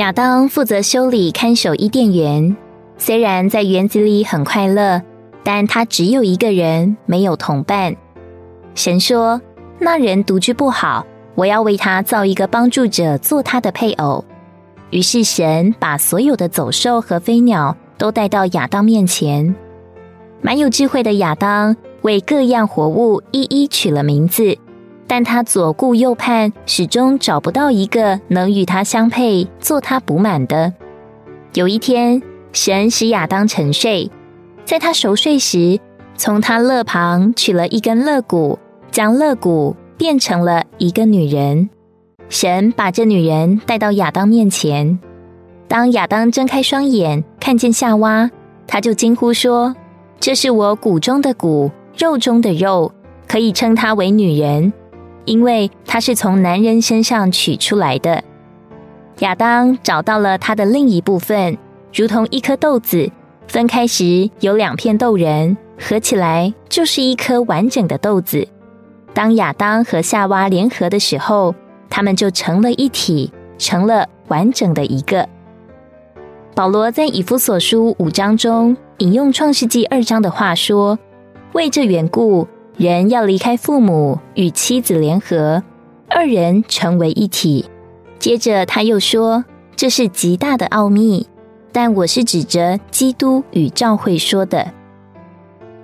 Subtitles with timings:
[0.00, 2.56] 亚当负责修理、看守伊甸园，
[2.96, 5.02] 虽然在园子里很快乐，
[5.44, 7.94] 但他只有一个人，没有同伴。
[8.74, 9.38] 神说
[9.78, 14.24] ：“那人独居不好，我要为他造一个帮助者做他的配偶。”
[14.88, 19.54] 于是神把所有的走兽和飞鸟都带到亚当面前。
[20.40, 24.56] 蛮有智慧的亚当为各样活物一一取了名字。
[25.10, 30.72] 但他左顾右盼，始终找不到一个能与他相配、做他补满的。
[31.54, 34.08] 有一天，神使亚当沉睡，
[34.64, 35.80] 在他熟睡时，
[36.14, 38.56] 从他肋旁取了一根肋骨，
[38.92, 41.68] 将肋骨变成了一个女人。
[42.28, 44.96] 神把这女人带到亚当面前。
[45.66, 48.30] 当亚当睁开双眼，看见夏娃，
[48.64, 49.74] 他就惊呼说
[50.20, 51.68] ：“这是我骨中的骨，
[51.98, 52.92] 肉中的肉，
[53.26, 54.72] 可以称她为女人。”
[55.24, 58.22] 因为他是从男人身上取出来的，
[59.20, 61.56] 亚当找到了他的另一部分，
[61.94, 63.10] 如同一颗豆子
[63.46, 68.46] 分开时有两片豆仁，合起来就是一颗完整的豆子。
[69.12, 71.54] 当亚当和夏娃联合的时候，
[71.88, 75.28] 他们就成了一体，成了完整的一个。
[76.54, 80.98] 保罗在以弗所书五章中引用创世纪二章的话说
[81.54, 82.46] ：“为这缘故。”
[82.80, 85.62] 人要离开父母，与妻子联合，
[86.08, 87.66] 二人成为一体。
[88.18, 89.44] 接着他又说
[89.76, 91.28] ：“这是极大的奥秘。”
[91.72, 94.72] 但我是指着基督与教会说的。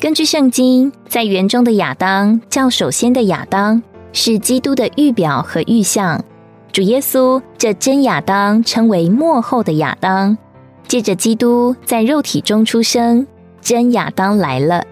[0.00, 3.82] 根据圣经，在园中的亚当叫首先的亚当，
[4.14, 6.24] 是基督的预表和预象。
[6.72, 10.38] 主耶稣这真亚当称为末后的亚当。
[10.86, 13.26] 借着基督在肉体中出生，
[13.60, 14.82] 真亚当来了。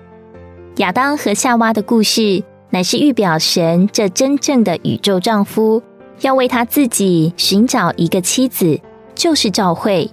[0.77, 5.83] 亚当和夏娃的故事，乃是预表神这真正的宇宙丈夫
[6.21, 8.79] 要为他自己寻找一个妻子，
[9.15, 10.11] 就是教会。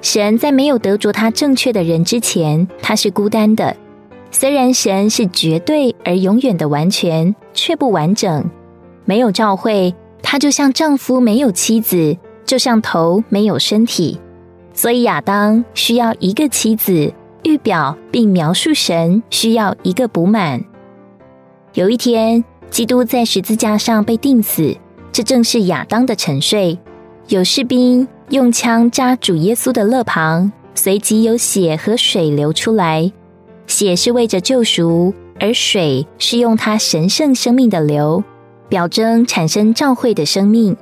[0.00, 3.76] 神在没有得着他正确的人之前，他是孤单的。
[4.30, 8.48] 虽然神是绝对而永远的完全，却不完整。
[9.04, 9.92] 没有教会，
[10.22, 14.20] 他就像丈夫没有妻子，就像头没有身体。
[14.72, 17.12] 所以亚当需要一个妻子。
[17.42, 20.62] 预表并描述神需要一个补满。
[21.74, 24.76] 有一天，基督在十字架上被钉死，
[25.12, 26.78] 这正是亚当的沉睡。
[27.28, 33.12] 有士兵用枪扎主耶稣的肋旁，随即有血和水流出来。
[33.66, 38.24] 血是为着救赎，而水是用他神圣生命的流，
[38.68, 40.76] 表征产生召会的生命。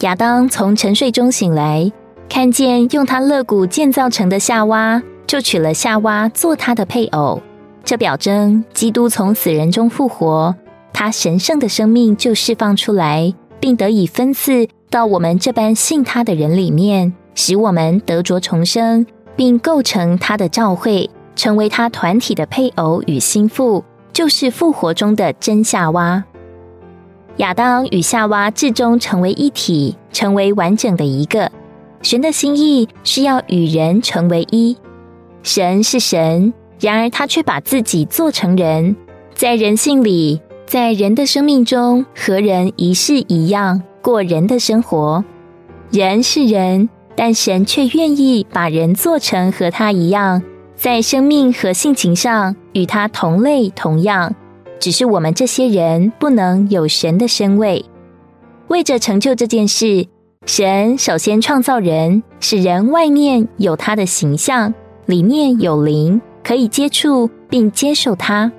[0.00, 1.92] 亚当从沉睡中醒来，
[2.28, 5.00] 看见用他肋骨建造成的夏娃。
[5.32, 7.40] 就娶了夏娃做他的配偶，
[7.82, 10.54] 这表征基督从死人中复活，
[10.92, 23.82] 他神圣的生命就释放出来，并得以分赐到我们这般信他的人里面，使我们得着重生，并构成他的教会，成为他团体的配偶与心腹，
[24.12, 26.22] 就是复活中的真夏娃。
[27.38, 31.50] 亚当与夏娃至终成为一体，成为完整的一个。
[32.02, 34.76] 神的心意是要与人成为一。
[35.42, 38.96] 神是神，然而他却把自己做成人，
[39.34, 45.24] 在人性里，在人的生命中和人一世一样过人的生活。
[45.90, 50.42] 人是人，但神却愿意把人做成和他一样，
[50.74, 54.34] 在生命和性情上与他同类同样。
[54.78, 57.84] 只是我们这些人不能有神的身位。
[58.68, 60.06] 为着成就这件事，
[60.46, 64.72] 神首先创造人，使人外面有他的形象。
[65.12, 68.50] 里面有灵，可以接触并接受它。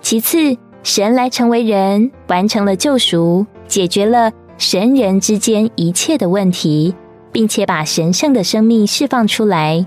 [0.00, 6.94] 其次，神来成为人，完成了救赎，解决了神人之间一切的问题，
[7.32, 9.84] 并且把神圣的生命释放出来。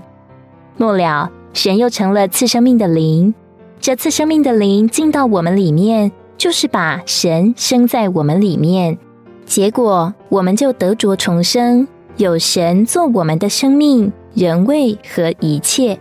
[0.76, 3.32] 末了，神又成了次生命的灵。
[3.80, 8.98] 这次生命的灵进到我们里面，就是把神生在我们里面。
[9.46, 11.88] 结果，我们就得着重生，
[12.18, 14.12] 有神做我们的生命。
[14.34, 15.98] 人味和一切，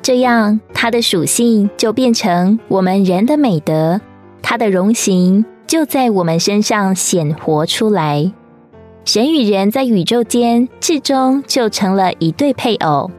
[0.00, 4.00] 这样它的属性就变成我们人的美德，
[4.42, 8.32] 它的荣形就在我们身上显活出来。
[9.04, 13.10] 神与人在宇宙间至终就成了一对配偶。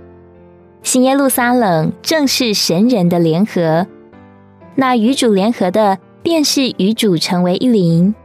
[0.81, 3.86] 新耶路撒冷正是神人的联合，
[4.75, 8.16] 那与主联合的便是与主成为一灵。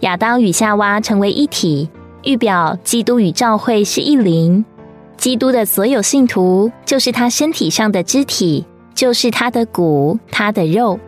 [0.00, 1.88] 亚当与夏娃成为一体，
[2.22, 4.64] 预表基督与教会是一灵。
[5.26, 8.64] 基督的所有信徒就是他身体上的肢体，
[8.94, 11.00] 就是他的骨、他的肉。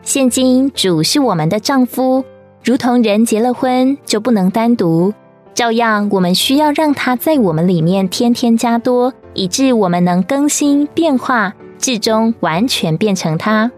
[0.00, 2.24] 现今主是我们的丈夫，
[2.64, 5.12] 如同人结了婚就不能单独，
[5.52, 13.70] 照样，我们需要让他在我们里面天天加多，以致我们能更新变化，至终完全变成他。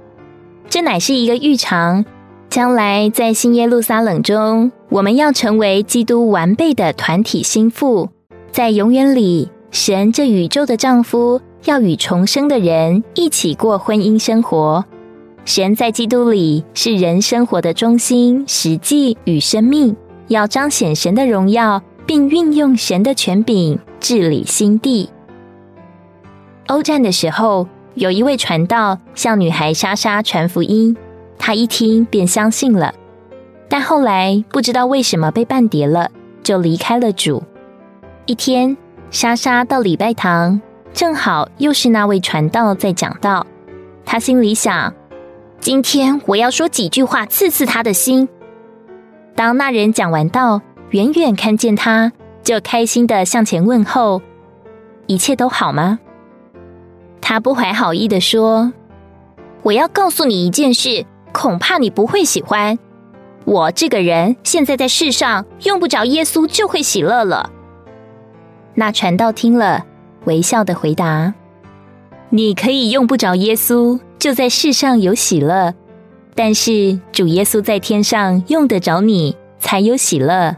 [0.69, 2.05] 这乃是一个预尝，
[2.49, 8.09] 将来在新耶路撒冷中，我们要成为基督完备的团体心腹，
[8.53, 14.85] 在永远里，神这宇宙的丈夫要与重生的人一起过婚姻生活。
[15.45, 19.97] 神在基督里是人生活的中心、实际与生命。
[20.27, 25.11] 要彰显神的荣耀，并运用神的权柄治理心地。
[26.69, 30.97] 欧战的时候，有一位传道向女孩莎莎传福音，
[31.37, 32.95] 她一听便相信了。
[33.69, 36.11] 但后来不知道为什么被半跌了，
[36.45, 37.43] 就离开了主。
[38.27, 38.77] 一天，
[39.11, 40.61] 莎莎到礼拜堂，
[40.93, 43.45] 正好又是那位传道在讲道。
[44.05, 44.95] 她心里想：
[45.59, 48.29] 今天我要说几句话，刺刺他的心。
[49.35, 52.13] 当那人讲完道，远远看见他，
[52.45, 54.23] 就开心的向前问候
[55.09, 55.99] ：“一切都好吗？”
[57.21, 58.73] 他不怀好意的说
[59.63, 62.79] ：“我要告诉你一件事，恐怕你不会喜欢。
[63.45, 67.51] 我这个人现在在世上用不着耶稣就会喜乐了。”
[68.81, 69.85] 那传道听了，
[70.25, 71.35] 微笑的回答
[72.31, 75.75] ：“你可以用不着耶稣，就在世上有喜乐。”
[76.35, 80.57] 但是主耶稣在天上用得着你，才有喜乐。